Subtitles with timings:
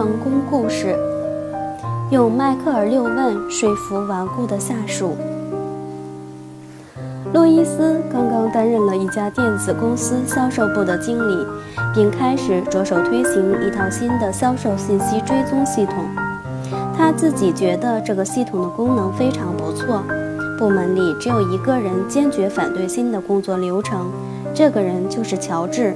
[0.00, 0.98] 成功故事，
[2.10, 5.14] 用迈克尔六问说服顽固的下属。
[7.34, 11.46] 洛伊斯刚刚担任了一家电子公司销售部的经理，
[11.94, 15.96] 并开始着手推行一套新的销售信息追踪系统。
[16.96, 20.02] 他自己觉得这个系统的功能非常不错。
[20.58, 24.10] 部门里只有一个人坚决反对新的工作流程，
[24.54, 25.94] 这个人就是乔治。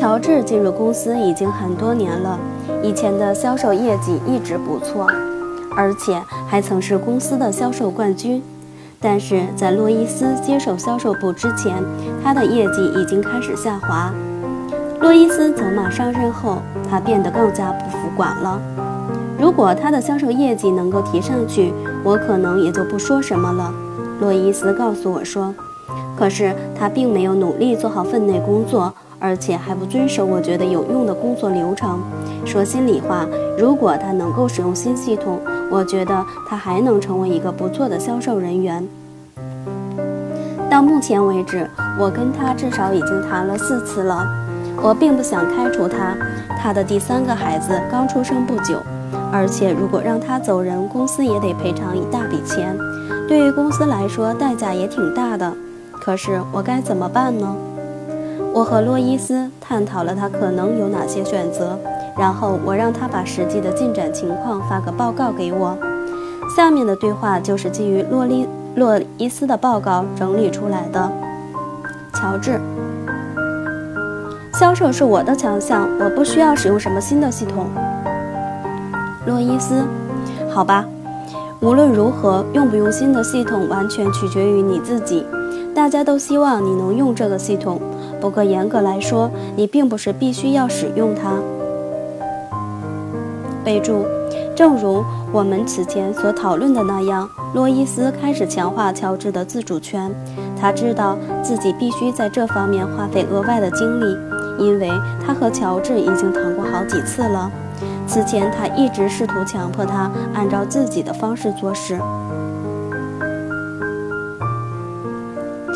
[0.00, 2.38] 乔治进入公司已经很多年了，
[2.82, 5.06] 以前的销售业绩一直不错，
[5.76, 6.18] 而且
[6.48, 8.42] 还曾是公司的销售冠军。
[8.98, 11.84] 但是在洛伊斯接手销售部之前，
[12.24, 14.10] 他的业绩已经开始下滑。
[15.02, 18.58] 洛伊斯走马上任后，他变得更加不服管了。
[19.38, 23.70] 如果他的销售业绩能够提上去，我可能也就不说什么了。
[24.18, 25.54] 洛伊斯告诉我说。
[26.16, 32.00] 可是他并没有努力做好分内工作，而且还不遵守我觉得有用的工作流程。
[32.44, 35.38] 说心里话，如果他能够使用新系统，
[35.70, 38.88] 我觉得他还能成为一个不错的销售人员。
[40.70, 41.68] 到目前为止，
[41.98, 44.26] 我跟他至少已经谈了四次了。
[44.82, 46.16] 我并不想开除他，
[46.58, 48.78] 他的第三个孩子刚出生不久，
[49.30, 52.74] 而且如果让他走人，公司也得赔偿一大笔钱，
[53.28, 55.52] 对于公司来说代价也挺大的。
[55.92, 57.54] 可是我该怎么办呢？
[58.52, 61.78] 我和洛伊斯探讨了他可能有哪些选择，
[62.18, 65.76] 然后我让他把实际的进展情况发个报告给我。
[66.56, 71.10] 下面的对话就是基于洛丽洛伊斯的报告整理出来的。
[72.12, 72.60] 乔治，
[74.52, 77.66] 销售是我的强项，我不需要使用什么新的系统。
[79.26, 79.84] 洛伊斯，
[80.52, 80.84] 好吧，
[81.60, 85.24] 无论如何，用不用新的系统完全取决于你自己。
[85.72, 87.80] 大家都希望你能用这个系统，
[88.20, 91.32] 不过严格来说，你并不是必须要使用它。
[93.64, 94.04] 备注：
[94.54, 100.10] 正如我们此前所讨论的那样，洛伊斯开始强化乔治的自主权。
[100.60, 104.18] 他知道自己必须在这方面花费额外的精力，
[104.58, 104.90] 因为
[105.24, 107.50] 他和乔治已经谈过好几次了。
[108.06, 111.98] 此前，他一直试图强迫他按照自己的方式做事。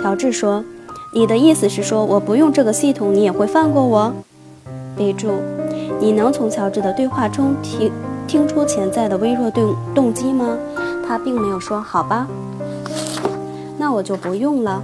[0.03, 0.63] 乔治说
[1.15, 4.13] ：“你的意思是说，我不用这个系统，你也会放过我？”
[4.99, 5.29] 备注：
[6.01, 7.91] 你能从乔治的对话中听
[8.27, 10.59] 听出潜在的微弱动动机吗？
[11.07, 12.27] 他并没有说“好吧”，
[13.79, 14.83] 那我就不用了。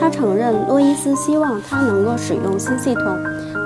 [0.00, 3.04] 他承认洛伊斯希望他能够使用新系统，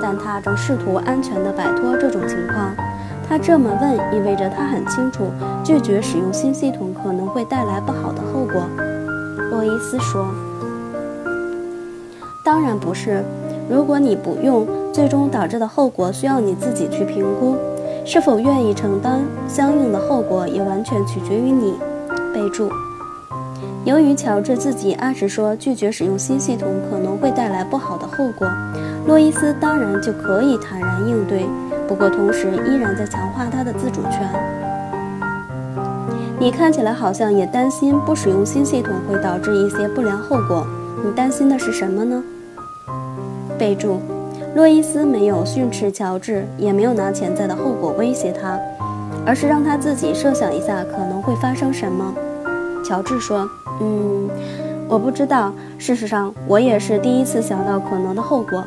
[0.03, 2.75] 但他正试图安全地摆脱这种情况。
[3.27, 5.31] 他这么问，意味着他很清楚
[5.65, 8.63] 拒绝使用新系统可能会带来不好的后果。
[9.51, 10.27] 洛伊斯说。
[12.53, 13.25] 当然不是。
[13.67, 17.57] 如果你不用，最终导致的后果需要你自己去评估。
[18.05, 21.73] 是否愿意承担相应的后果，也完全取决于你。
[22.35, 22.69] 备注：
[23.87, 28.47] 由于乔治自己暗示说拒绝使用新系统可能会带来不好的后果，
[29.07, 31.47] 洛伊斯当然就可以坦然应对。
[31.89, 34.31] 不过同时依然在强化他的自主权。
[36.39, 40.67] 你看起来好像也担心不使用新系统会导致一些不良后果。
[41.03, 42.23] 你担心的是什么呢？
[43.63, 44.01] 备注：
[44.57, 48.59] 洛伊斯没有训斥乔治，也没有拿潜在的后果威胁他，
[49.25, 52.13] 而是让他自己设想一下可能会发生什么。
[52.85, 53.49] 乔治说
[53.81, 54.29] ：“嗯，
[54.89, 55.53] 我不知道。
[55.79, 58.65] 事实上，我也是第一次想到可能的后果。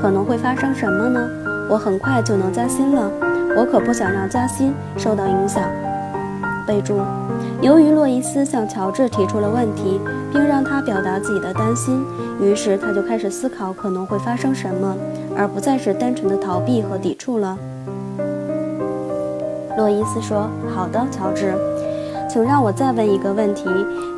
[0.00, 1.28] 可能会发生什么呢？
[1.68, 3.10] 我很快就能加薪了，
[3.54, 5.62] 我可不想让加薪受到影响。”
[6.66, 6.98] 备注。
[7.60, 10.00] 由于洛伊斯向乔治提出了问题，
[10.32, 12.02] 并让他表达自己的担心，
[12.40, 14.94] 于是他就开始思考可能会发生什么，
[15.36, 17.58] 而不再是单纯的逃避和抵触了。
[19.76, 21.54] 洛伊斯说：“好的，乔治，
[22.28, 23.68] 请让我再问一个问题。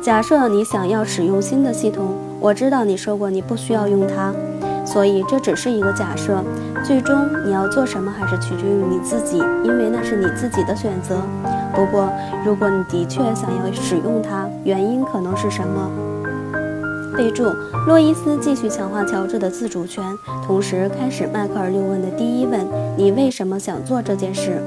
[0.01, 4.33] 假设你想要使用新的系统，我知道你说过你不需要用它，
[4.85, 6.43] 所以这只是一个假设。
[6.83, 11.17] 最终你要做什么还是取决于你自己，因为那是你自己的选择。”
[11.73, 12.09] 不过，
[12.43, 16.10] 如果你的确想要使用它，原因可能是什么？
[17.21, 17.43] 备注：
[17.85, 20.03] 洛伊斯继续强化乔治的自主权，
[20.43, 22.65] 同时开始迈克尔六问的第一问：
[22.97, 24.59] 你为什么想做这件事？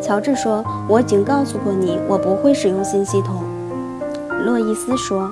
[0.00, 3.42] 乔治说：“我已经告诉过你，我不会使用新系统。”
[4.46, 5.28] 洛伊斯说：“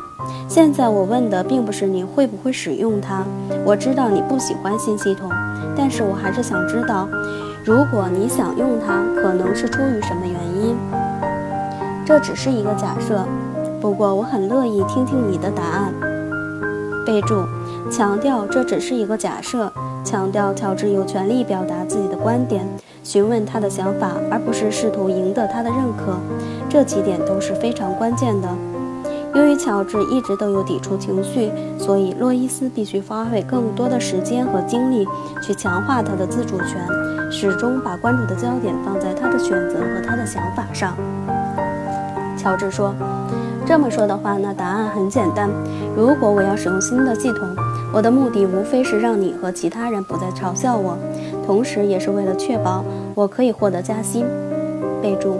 [0.50, 3.24] 现在我问的并不是你会不会使用它，
[3.64, 5.30] 我知道你不喜欢新系统，
[5.76, 7.08] 但是我还是想知道。”
[7.64, 10.76] 如果你想用它，可能是出于什么原因？
[12.04, 13.24] 这只是一个假设，
[13.80, 15.94] 不过我很乐意听听你的答案。
[17.04, 17.44] 备注：
[17.90, 19.72] 强调这只是一个假设，
[20.04, 22.66] 强调乔治有权利表达自己的观点，
[23.02, 26.16] 询问他的想法，而不是试图赢得他的认可。
[26.68, 28.48] 这几点都是非常关键的。
[29.34, 35.06] 由于乔治一直都有抵触情绪，所以洛伊斯必须花费更多的时间和精力
[35.42, 36.86] 去强化他的自主权，
[37.32, 40.94] 始终把关注的焦点放在他的选择和他的想法上。
[42.36, 42.94] 乔治说
[43.66, 45.48] ：“这么说的话，那答案很简单。
[45.96, 47.48] 如果我要使用新的系统，
[47.92, 50.96] 我的目的无非是让你和其他人不再嘲笑我，
[51.46, 52.84] 同时也是为了确保
[53.14, 54.26] 我可以获得加薪。”
[55.02, 55.36] 备注：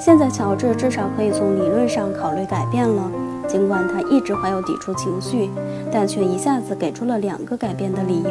[0.00, 3.02] 现在乔治至少可以从理论上考虑改变了。
[3.46, 5.50] 尽管他一直怀有抵触情绪，
[5.90, 8.30] 但却一下子给出了两个改变的理由。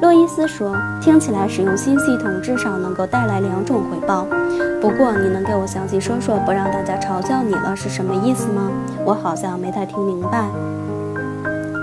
[0.00, 4.26] 洛伊斯说：“听起来使用新系统至少能够带来两种回报。
[4.86, 8.70] 不过，你能给我详细说说不让大家嘲笑你了是什么意思吗？
[9.04, 10.46] 我好像没太听明白。”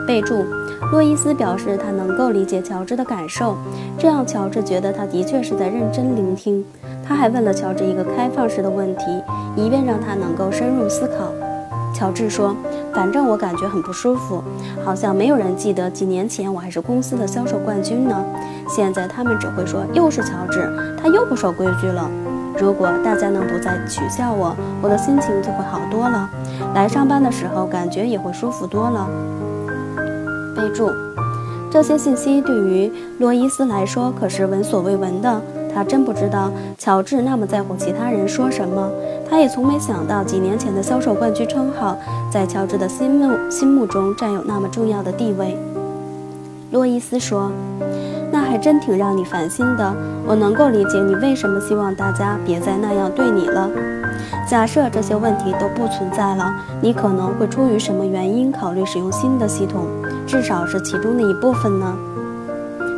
[0.07, 0.45] 备注：
[0.89, 3.57] 洛伊斯表示他能够理解乔治的感受，
[3.97, 6.63] 这样乔治觉得他的确是在认真聆听。
[7.05, 9.03] 他还问了乔治一个开放式的问题，
[9.57, 11.33] 以便让他能够深入思考。
[11.93, 12.55] 乔治说
[12.95, 14.41] ：“反正我感觉很不舒服，
[14.85, 18.23] 好像没有人记得几年前我还是公司的销售冠军呢。
[18.69, 22.09] 现在他们只会说又是乔治，他又不守规矩了。
[22.63, 26.29] 如果大家能不再取笑我，我的心情就会好多了，
[26.73, 29.05] 来上班的时候感觉也会舒服多了。”
[30.55, 30.89] 备注：
[31.69, 32.89] 这些信息对于
[33.19, 35.41] 洛伊斯来说可是闻所未闻的。
[35.75, 38.89] 他真不知道乔治那么在乎其他人说什么，
[39.27, 41.97] 他也从没想到几年前的销售冠军称号
[42.31, 45.57] 在乔治的心目心目中占有那么重要的地位。
[46.71, 47.51] 洛伊斯说
[48.33, 49.95] ：“那还真挺让你烦心的。
[50.25, 53.69] 我能够理解你为什么希望大家别再那样对你了。
[54.49, 56.51] 假设这些问题都不存在了，
[56.81, 59.85] 你可能会出于什么原因考虑使用新的系统？
[60.25, 61.95] 至少是其中的一部分呢？”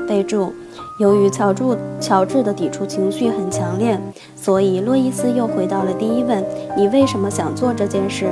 [0.07, 0.53] 备注。
[0.97, 1.61] 由于乔治
[1.99, 3.99] 乔治的抵触情绪很强烈，
[4.33, 6.41] 所以洛伊斯又回到了第一问
[6.77, 8.27] ：“你为什么想做这件事？”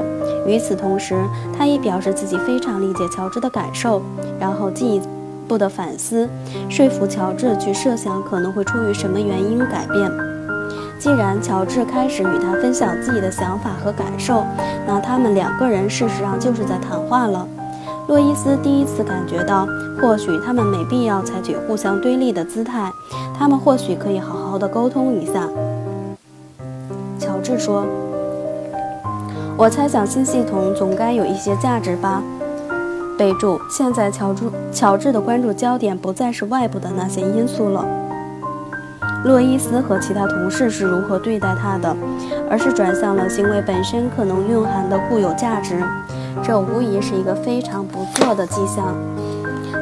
[0.48, 1.22] 与此同时，
[1.58, 4.02] 他也表示自己非常理解乔治的感受，
[4.40, 5.02] 然后进一
[5.48, 6.28] 不得反思，
[6.70, 10.12] 说服乔治去设想可能会出于什么原因改变。
[11.00, 14.46] 既然乔治开始与他分享自己的想法和感受，
[14.88, 17.46] 那他们两个人事实上就是在谈话了。
[18.08, 19.68] 洛伊斯第一次感觉到，
[20.02, 22.90] 或许他们没必要采取互相对立的姿态，
[23.38, 25.48] 他们或许可以好好的沟通一下。
[27.20, 27.86] 乔治说
[29.58, 32.22] ：“我猜想新系统总该有一些价值吧。”
[33.18, 37.86] 备注：现在乔治乔治的关注焦点不再是外部的那些因素了，
[39.24, 41.96] 洛伊斯和其他同事是如何对待他的，
[42.50, 45.84] 而是转向了行为本身可能蕴含的固有价值。
[46.44, 48.96] 这无疑是一个非常不错的迹象。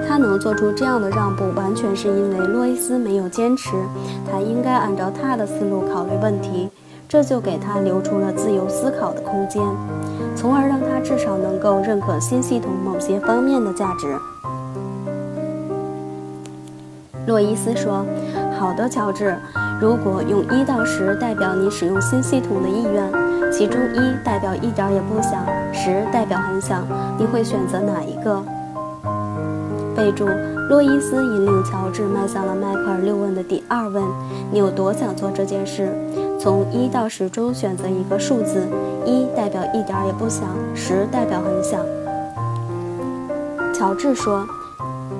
[0.07, 3.69] 他能做出这样的让步，完全是因为洛伊斯没有坚持。
[4.30, 6.69] 他应该按照他的思路考虑问题，
[7.07, 9.63] 这就给他留出了自由思考的空间，
[10.41, 14.17] 从而让他至少能够认可新系统某些方面的价值。
[17.27, 18.03] 洛伊斯说
[18.57, 19.38] ：“好的，乔治。
[19.79, 23.07] 如果用一到十代表你使用新系统的意愿。”
[23.53, 26.87] 其中一代表一点儿也不想，十代表很想，
[27.19, 28.41] 你会选择哪一个？
[29.94, 30.25] 备注：
[30.69, 34.04] 洛伊斯引领乔治迈向了迈克尔六问的第二问：
[34.51, 35.94] 你有多想做这件事？
[36.42, 38.68] 从一到十中选择一个数字，
[39.06, 41.80] 一代表一点也不想，十代表很想。
[43.71, 44.44] 乔治说：“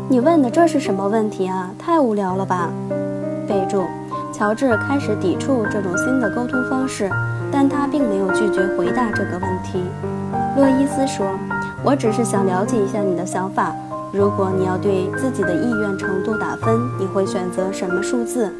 [0.10, 1.70] 你问的这是什么问题啊？
[1.78, 2.72] 太无聊了吧？”
[3.48, 3.84] 备注：
[4.34, 7.08] 乔治开始抵触这种新的沟通方式。
[7.52, 9.84] 但他并没有拒绝回答这个问题。
[10.56, 11.28] 洛伊斯说
[11.86, 13.76] ：“我只是想了解一下你的想法。
[14.12, 18.52] 如果你要对自己的意愿程度打分，你会选择什么数字？”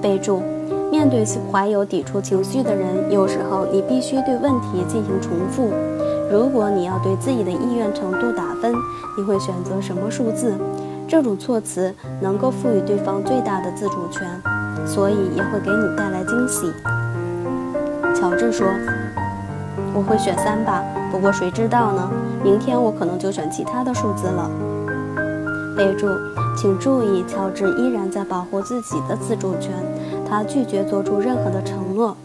[0.00, 0.42] 备注：
[0.90, 5.70] 面对怀有抵触情绪的人，有时候你必须对问题进行重复。
[6.30, 8.72] 如果你要对自己的意愿程度打分，
[9.16, 10.54] 你会选择什么数字？
[11.08, 14.26] 这种措辞能够赋予对方最大的自主权。
[14.86, 16.72] 所以也会给你带来惊喜。
[18.14, 18.66] 乔治说
[19.94, 22.10] ：“我会选三吧，不过谁知道呢？
[22.42, 24.50] 明天我可能就选其他的数字了。”
[25.76, 26.08] 备注：
[26.56, 29.70] 请注意，乔治依然在保护自己的自主权，
[30.30, 32.16] 他拒绝做出任何的承诺。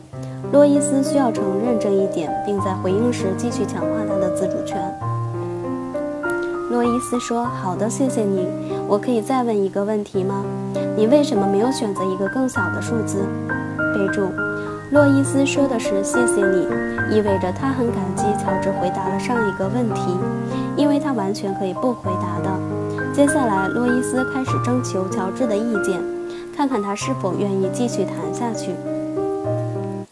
[0.52, 4.78] 洛伊斯需要承认这一点，并在回应时继续强化他的自主权。
[6.70, 8.48] 洛伊斯说：“好的，谢谢你。
[8.88, 10.44] 我可以再问一个问题吗？”
[10.96, 13.26] 你为什么没有选择一个更小的数字？
[13.96, 14.30] 备注：
[14.92, 16.68] 洛伊斯说的是“谢谢你”，
[17.16, 20.18] 意味着他很感激乔治回答了上一个问题，
[20.78, 22.60] 因为他完全可以不回答的。
[23.14, 26.00] 接下来，洛伊斯开始征求乔治的意见，
[26.56, 28.72] 看看他是否愿意继续谈下去。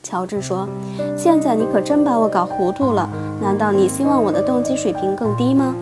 [0.03, 0.67] 乔治说
[1.15, 3.09] ：“现在你可真把我搞糊涂了。
[3.41, 5.73] 难道你希望我的动机水平更低吗？”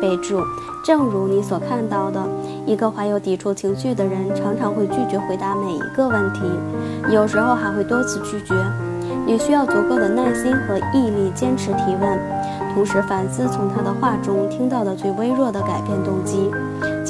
[0.00, 0.40] 备注：
[0.84, 2.22] 正如你所看到的，
[2.64, 6.40] 一个怀有抵触情绪的人常常会拒绝回答每一个问题，
[7.10, 8.54] 有时候还会多次拒绝。
[9.26, 12.18] 你需要足够的耐心和毅力坚持提问，
[12.74, 16.50] 同时反思从他的话中听到的最微弱的改变动机。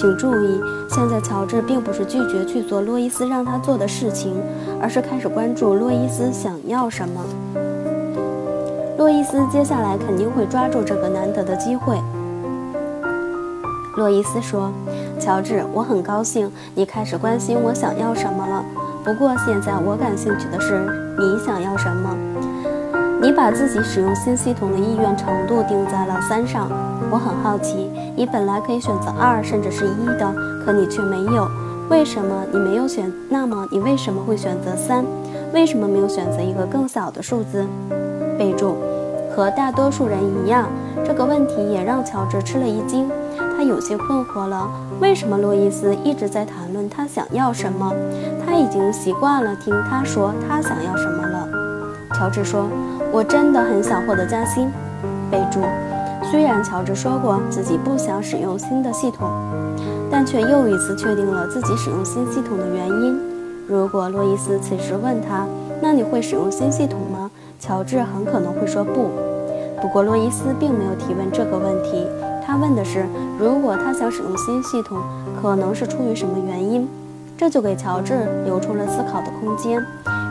[0.04, 4.34] 请注意，现在乔治并不是拒绝去做洛伊斯让他做的事情，
[4.78, 7.25] 而是开始关注洛伊斯想要什么。
[8.99, 11.99] 洛伊斯接下来肯定会抓住这个难得的机会。
[13.96, 14.70] 洛伊斯说
[15.18, 18.62] ：“乔治，我很高兴你开始关心我想要什么了。
[19.02, 20.84] 不过现在我感兴趣的是
[21.18, 22.14] 你想要什么。
[23.23, 26.68] 你把自己使用新系统的意愿程度定在了三上。
[27.11, 31.49] 我很好奇，你本来可以选择二甚至是一的，可你却没有。
[31.90, 33.12] 为什么你没有选？
[33.28, 35.04] 那么你为什么会选择三？
[35.52, 37.66] 为什么没有选择一个更小的数字？”
[38.38, 38.76] 备注：
[39.35, 40.68] 和大多数人一样，
[41.04, 43.11] 这个问题也让乔治吃了一惊。
[43.56, 44.68] 他有些困惑了，
[45.00, 47.92] 为什么路易斯一直在谈论他想要什么？
[48.44, 51.49] 他已经习惯了听他说他想要什么了。
[52.14, 52.66] 乔治说
[53.12, 54.71] ：“我真的很想获得加薪。”
[55.30, 55.61] 备注：
[56.35, 59.31] 虽然乔治说过自己不想使用新的系统，
[60.11, 63.17] 但却又一次确定了自己使用新系统的原因。
[63.69, 65.47] 如果洛伊斯此时问他
[65.81, 69.12] ：“那你会使用新系统吗？”乔治很可能会说不。
[69.81, 72.05] 不过洛伊斯并没有提问这个问题。
[72.45, 73.07] 他问的是，
[73.38, 74.99] 如果他想使用新系统，
[75.41, 76.88] 可能是出于什么原因？
[77.38, 79.81] 这就给乔治留出了思考的空间，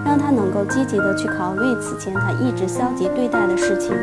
[0.05, 3.95] 让他能够积极的去考虑此前他一直消极对待的事情。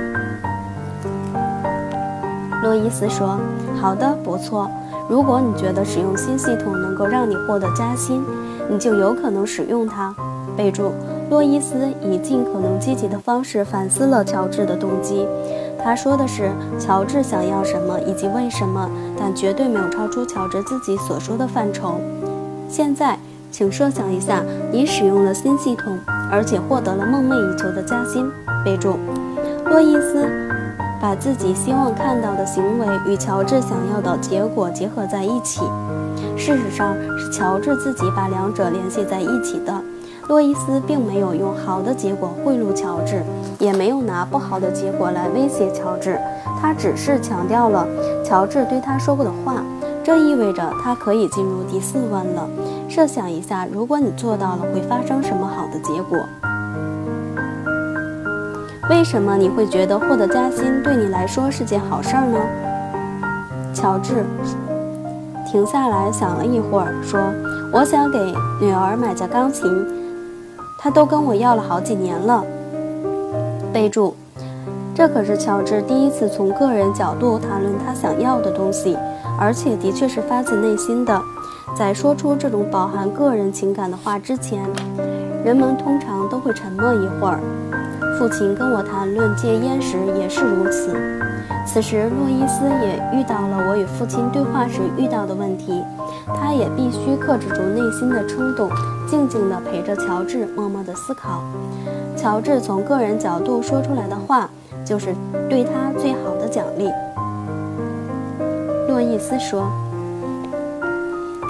[2.62, 3.38] 洛伊斯说
[3.81, 4.71] ：“好的，不错。
[5.09, 8.23] 如果你觉得使用新系统能够让你获得加薪，
[8.69, 10.14] 你就有可能使用它。”
[10.57, 10.93] 备注：
[11.31, 15.26] 洛伊斯以尽可能积极的方式反思了乔治的动机。
[15.83, 21.95] 他说的是乔治想要什么以及为什么，但绝对没有超出乔治自己所说的范畴。
[22.69, 23.19] 现在，
[23.50, 25.99] 请设想一下，你使用了新系统，
[26.31, 28.31] 而且获得了梦寐以求的加薪。
[28.62, 28.99] 备注：
[29.64, 30.29] 洛伊斯
[31.00, 35.62] 把自己希望看到的行为与乔治想要的结果结合在一起。
[36.37, 39.73] 事实上，是乔治自己把两者联系在一起的。
[40.28, 43.23] 洛伊斯并没有用好的结果贿赂乔治，
[43.59, 46.21] 也没有拿不好的结果来威胁乔治，
[46.61, 47.87] 他只是强调了
[48.25, 49.64] 乔治对他说过的话。
[50.04, 52.49] 这意味着他可以进入第四问了。
[52.88, 56.19] 设想一下，如果你做到了，会发生什么好的结果？
[58.90, 62.40] 为什么你会觉得获得加薪对你来说是件好事儿呢？
[63.73, 64.26] 乔治
[65.47, 67.20] 停下来想了一会儿，说
[67.73, 68.18] ：“我想给
[68.61, 69.64] 女儿买架钢琴。”
[70.76, 72.44] 他都跟我要了好几年了。
[73.73, 74.16] 备注：
[74.92, 78.99] 这可是乔治第一次从个人角度谈论他想要的东西，
[79.38, 81.23] 而且的确是发自内心的。
[81.76, 84.68] 在说出这种饱含个人情感的话之前，
[85.44, 87.38] 人们通常都会沉默一会儿。
[88.20, 90.94] 父亲跟我谈论戒烟时也是如此。
[91.66, 95.82] 此时，洛伊斯也遇到了我与父亲对话时遇到的问题，
[96.26, 98.68] 他也必须克制住内心的冲动。
[99.08, 101.42] 静静地陪着乔治，默默地思考。
[102.14, 104.50] 乔治从个人角度说出来的话，
[104.84, 105.14] 就是
[105.48, 106.90] 对他最好的奖励。
[108.86, 109.64] 洛伊斯说：“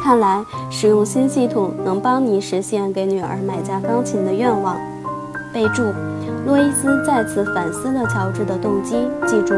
[0.05, 4.77] 看来使用新系统能帮你实现给女儿买架钢琴的愿望。”
[5.53, 5.83] 备注：
[6.47, 9.09] 洛伊斯再次反思了乔治的动机。
[9.27, 9.55] 记住，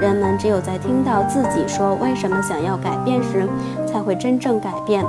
[0.00, 3.48] 人们只有在听到自己说为什么想要改变时，
[3.86, 5.04] 才会真正改变。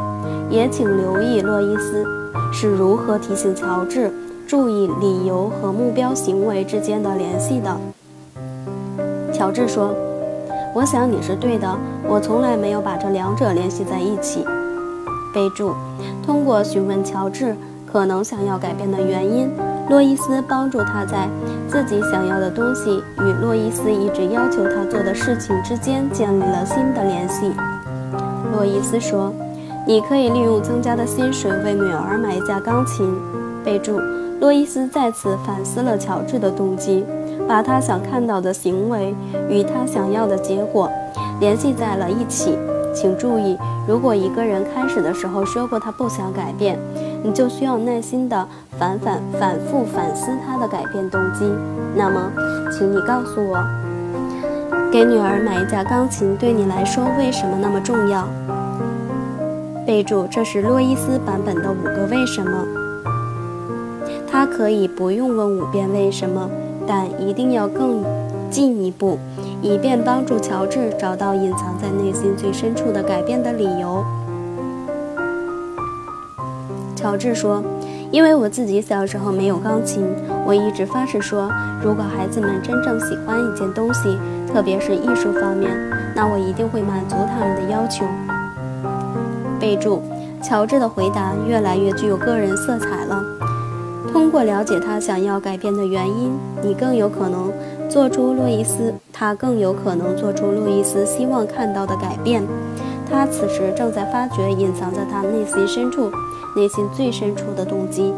[0.50, 2.06] 也请留意洛伊斯。
[2.52, 4.12] 是如何提醒乔治
[4.48, 7.78] 注意理由和目标行为之间的联系的？
[9.32, 9.94] 乔治说
[10.74, 14.44] ：“我想你是对的，我从来没有把这两者联系在一起。”
[15.32, 15.76] 备注：
[16.26, 19.52] 通过询问乔治可能想要改变的原因，
[19.90, 21.28] 洛伊斯帮助他在
[21.68, 27.52] 自己想要的东西与洛伊斯一直要求他做的事情之间建立了新的联系。
[28.54, 29.34] 洛伊斯说。
[29.88, 33.12] 你可以利用增加的薪水为女儿买一架钢琴。
[33.64, 34.00] 备注：
[34.40, 37.04] 洛伊斯再次反思了乔治的动机，
[37.48, 39.16] 把他想看到的行为
[39.50, 40.92] 与他想要的结果
[41.40, 42.56] 联系在了一起。
[42.94, 46.78] 请注意，如果一个人开始的时候说过他不想改变，
[47.24, 48.48] 你就需要耐心地
[48.80, 51.44] 反反反复反思他的改变动机。
[51.96, 52.32] 那么，
[52.72, 53.62] 请你告诉我，
[54.90, 58.26] 给女儿买一架钢琴对你来说为什么那么重要？
[59.86, 62.66] 备注：这是洛伊斯版本的五个为什么。
[64.32, 66.50] 他可以不用问五遍为什么，
[66.88, 68.04] 但一定要更
[68.50, 69.18] 进一步，
[69.62, 74.06] 以便帮助乔治找到隐藏在内心最深处的改变的理由。
[76.96, 77.64] 乔治说
[78.12, 80.04] ：“因为我自己小时候没有钢琴，
[80.46, 81.48] 我一直发誓说，
[81.84, 84.18] 如果孩子们真正喜欢一件东西，
[84.52, 85.70] 特别是艺术方面，
[86.16, 88.04] 那我一定会满足他们的要求。”
[89.62, 90.02] 备注：
[90.42, 93.24] 乔治的回答越来越具有个人色彩了。
[94.12, 97.52] 通过了解他想要改变的原因，你更有可能
[97.88, 102.42] 做出路易斯，他更有可能做出路易斯希望看到的改变。
[103.12, 106.12] 他此时正在发掘隐藏在他内心深处、
[106.60, 108.14] 内心最深处的动机。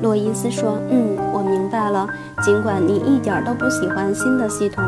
[0.00, 2.08] 洛伊斯说：“嗯，我明白了。
[2.42, 4.82] 尽管你一点都不喜欢新的系统，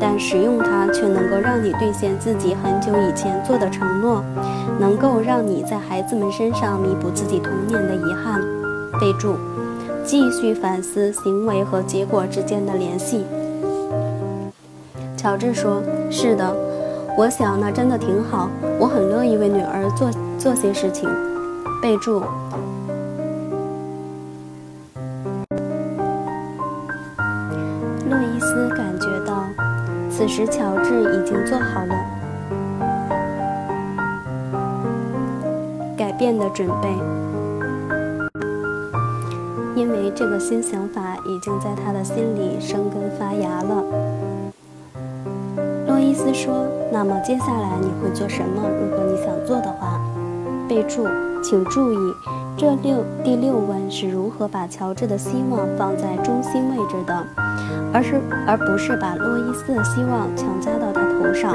[0.00, 4.24] 但使用它却能够让你兑现自己很久以前做的承诺，
[4.80, 8.40] 能够让你在孩子们身上弥补自己童年的遗憾。”
[8.98, 9.36] 备注：
[10.02, 13.26] 继续反思行为和结果之间的联系。
[15.14, 16.56] 乔治说：“是的，
[17.18, 18.48] 我想那真的挺好。
[18.80, 21.06] 我很乐意为女儿做做些事情。”
[21.82, 22.20] 备注。
[28.08, 29.44] 洛伊斯感觉到
[30.10, 31.94] 此时，乔治已经做好了
[35.96, 36.88] 改变的准备，
[39.74, 43.84] 因为这个新想法已经在他的心里生根发芽了。
[45.86, 48.62] 洛伊斯说：“那么接下来你会做什么？
[48.62, 50.00] 如果你想做的话。”
[50.68, 51.06] 备注，
[51.48, 51.96] 请注意。
[52.56, 57.24] 这六第六问是如何把乔治的希望放在中心位置的，
[57.92, 61.54] 而是而不是把洛伊斯的希望强加到他头上。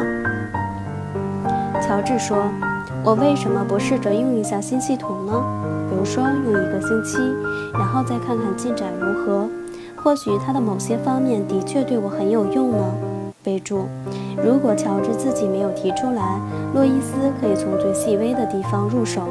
[1.81, 2.37] 乔治说
[3.03, 5.33] ：“我为什么不试着用一下新系统呢？
[5.89, 7.17] 比如说用一个星期，
[7.73, 9.45] 然后再看看进展如何。
[10.01, 12.77] 或许它的某些方面的确对我很有用呢。”
[13.43, 13.87] 备注：
[14.41, 16.39] 如果乔治自己没有提出来，
[16.73, 19.23] 洛伊斯可以从最细微的地方入手。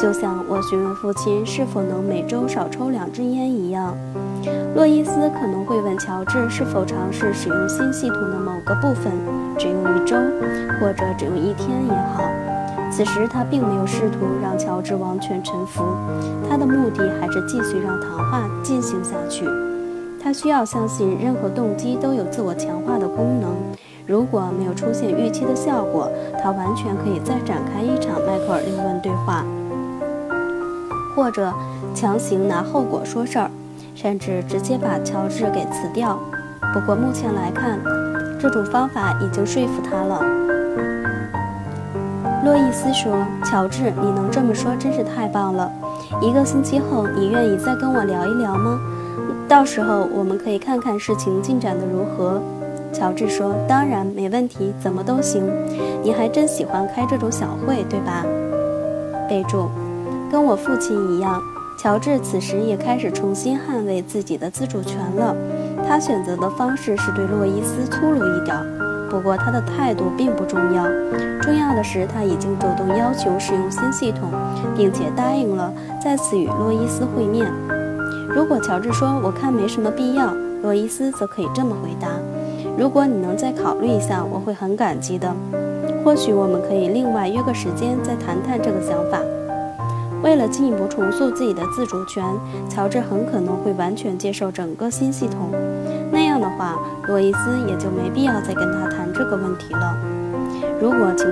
[0.00, 3.94] 就像我询问父亲是否能每周少抽两支烟一样，
[4.74, 9.12] 洛伊斯可能会问乔治是否尝试使用新系统的某个部分，
[9.58, 10.16] 只用一周，
[10.80, 12.22] 或者只用一天也好。
[12.90, 15.84] 此时他并没有试图让乔治完全臣服，
[16.48, 19.44] 他的目的还是继续让谈话进行下去。
[20.18, 23.54] 他需要相信任何动机都有自我强化的功能。
[24.06, 26.10] 如果没有出现预期的效果，
[26.42, 29.44] 他完全可以再展开一场迈克尔六问对话。
[31.14, 31.52] 或者
[31.94, 33.50] 强行拿后果说事儿，
[33.94, 36.18] 甚至直接把乔治给辞掉。
[36.72, 37.78] 不过目前来看，
[38.38, 40.20] 这种方法已经说服他了。
[42.44, 43.12] 洛伊斯说
[43.44, 45.70] ：“乔治，你能这么说真是太棒了。
[46.22, 48.80] 一个星期后，你愿意再跟我聊一聊吗？
[49.46, 52.40] 到时候我们可以看看事情进展的如何。”
[52.94, 55.44] 乔治说：“当然，没问题，怎么都行。
[56.02, 58.24] 你还真喜欢开这种小会，对吧？”
[59.28, 59.68] 备注。
[60.30, 61.42] 跟我父亲一样，
[61.76, 65.34] 乔治此时也开始重新捍卫自己的自主权了。
[65.88, 68.56] 他选择的方式是对洛伊斯粗鲁一点，
[69.10, 70.84] 不过他的态度并不重要。
[71.40, 74.30] 重要的是，他已经主动要求使用新系统，
[74.76, 77.50] 并且答应了再次与洛伊斯会面。
[78.28, 82.08] 如果乔治说“我看没什么必要”，洛伊斯则可以这么回答
[82.78, 85.34] ：“如果你能再考虑一下，我会很感激的。
[86.04, 89.18] 或许我们可以另外约个时间再谈谈这个想法。”
[90.22, 92.22] 为了进一步重塑自己的自主权，
[92.68, 95.50] 乔治很可能会完全接受整个新系统。
[96.12, 99.96] 那样的话，洛伊斯也就没必要再跟他谈这个问题了。
[100.80, 101.26] 如果情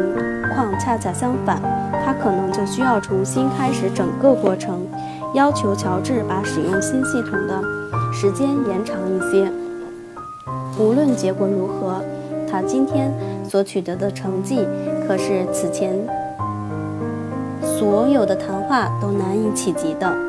[0.54, 1.60] 况恰恰相反，
[2.04, 4.86] 他可能就需要重新开始整个过程，
[5.34, 7.62] 要求乔治把使用新系统的
[8.12, 9.50] 时间延长一些。
[10.78, 12.02] 无论结果如何，
[12.50, 13.12] 他今天
[13.44, 14.66] 所取得的成绩
[15.06, 15.94] 可是此前。
[17.78, 20.27] 所有的谈话都难以企及的。